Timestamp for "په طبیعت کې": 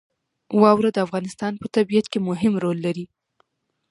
1.61-2.19